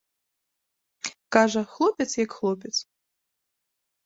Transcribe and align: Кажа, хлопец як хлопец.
Кажа, 1.37 1.63
хлопец 1.75 2.09
як 2.23 2.31
хлопец. 2.39 2.73